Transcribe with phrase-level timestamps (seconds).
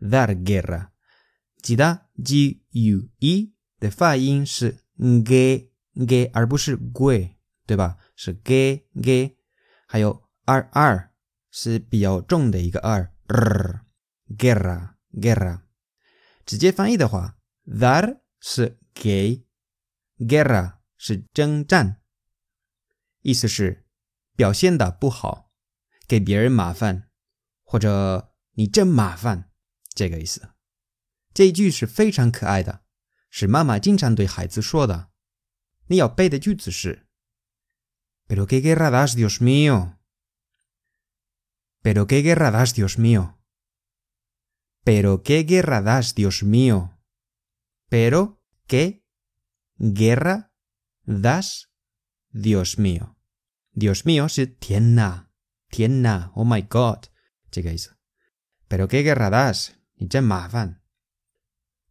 [0.00, 0.88] dar guerra。
[1.62, 5.70] 记得 g U e 的发音是 ge
[6.06, 7.34] g，而不是 gu，
[7.66, 7.98] 对吧？
[8.14, 9.36] 是 ge g，
[9.86, 11.12] 还有 r r
[11.50, 15.62] 是比较重的一个 r，guerra guerra。
[16.44, 19.46] 直接翻译的话，dar 是给
[20.18, 22.00] ，guerra 是征战，
[23.22, 23.86] 意思是
[24.36, 25.50] 表现的不好，
[26.06, 27.08] 给别人麻烦，
[27.62, 29.50] 或者你真麻烦，
[29.94, 30.50] 这个意思。
[31.33, 32.83] 这一句是非常可爱的，
[33.29, 35.11] 是妈妈经常对孩子说的。
[35.87, 37.07] 你要背的句子是：
[38.27, 39.97] Pero qué guerra das, Dios mío.
[41.83, 43.35] Pero qué guerra das, Dios mío.
[44.83, 46.97] Pero qué guerra das, Dios mío.
[47.89, 49.03] Pero qué
[49.77, 50.51] guerra
[51.05, 51.69] das,
[52.31, 53.15] Dios mío.
[53.73, 55.29] Dios mío 是天哪，
[55.69, 57.09] 天哪，Oh my God，
[57.51, 57.95] 这个意思。
[58.67, 60.78] Pero qué guerra das，你真麻烦。”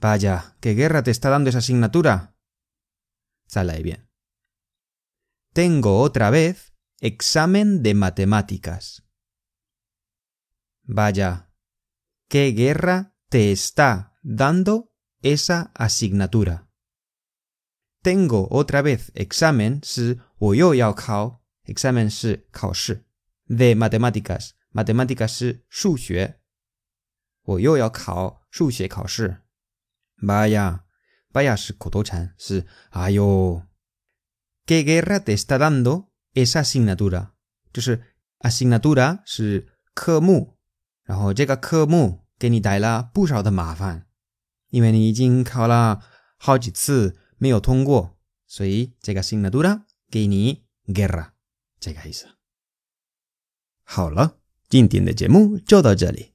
[0.00, 2.34] Vaya, qué guerra te está dando esa asignatura.
[3.46, 4.08] Sale bien.
[5.52, 9.06] Tengo otra vez examen de matemáticas.
[10.84, 11.52] Vaya,
[12.28, 16.70] qué guerra te está dando esa asignatura.
[18.00, 19.82] Tengo otra vez examen,
[23.44, 25.44] de matemáticas, matemáticas.
[30.20, 30.80] 考试 Vaya,
[31.32, 33.62] vaya 是口头禅，是哎呦
[34.66, 37.30] ，¿Qué guerra te está dando esa asignatura？
[37.72, 38.02] 就是
[38.40, 40.58] asignatura 是科目，
[41.04, 44.06] 然后这个科目给你带了不少的麻烦，
[44.68, 46.02] 因为你已经考了
[46.36, 51.30] 好几次没有通过，所以这个 asignatura 给你 guerra
[51.78, 52.26] 这个意思。
[53.84, 54.38] 好了，
[54.68, 56.34] 今天的节目就到这里。